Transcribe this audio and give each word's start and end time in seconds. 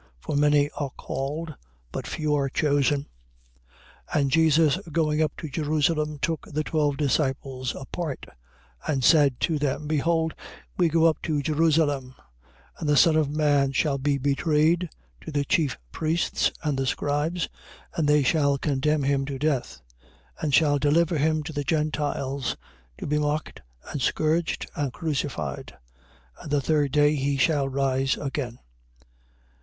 For 0.19 0.35
many 0.35 0.67
are 0.71 0.89
called 0.89 1.53
but 1.91 2.07
few 2.07 2.49
chosen. 2.55 3.05
20:17. 4.11 4.19
And 4.19 4.31
Jesus 4.31 4.77
going 4.91 5.21
up 5.21 5.33
to 5.37 5.47
Jerusalem, 5.47 6.17
took 6.19 6.47
the 6.47 6.63
twelve 6.63 6.97
disciples 6.97 7.75
apart 7.75 8.25
and 8.87 9.03
said 9.03 9.39
to 9.41 9.59
them: 9.59 9.81
20:18. 9.83 9.87
Behold 9.87 10.33
we 10.75 10.89
go 10.89 11.05
up 11.05 11.21
to 11.21 11.43
Jerusalem, 11.43 12.15
and 12.79 12.89
the 12.89 12.97
Son 12.97 13.15
of 13.15 13.29
man 13.29 13.73
shall 13.73 13.99
be 13.99 14.17
betrayed 14.17 14.89
to 15.23 15.31
the 15.31 15.45
chief 15.45 15.77
priests 15.91 16.51
and 16.63 16.79
the 16.79 16.87
scribes: 16.87 17.47
and 17.95 18.07
they 18.09 18.23
shall 18.23 18.57
condemn 18.57 19.03
him 19.03 19.23
to 19.25 19.37
death. 19.37 19.83
20:19. 20.39 20.43
And 20.43 20.53
shall 20.55 20.79
deliver 20.79 21.19
him 21.19 21.43
to 21.43 21.53
the 21.53 21.63
Gentiles 21.63 22.57
to 22.97 23.05
be 23.05 23.19
mocked 23.19 23.61
and 23.91 24.01
scourged 24.01 24.65
and 24.75 24.91
crucified: 24.91 25.77
and 26.41 26.49
the 26.49 26.59
third 26.59 26.91
day 26.91 27.13
he 27.13 27.37
shall 27.37 27.69
rise 27.69 28.17
again. 28.17 28.57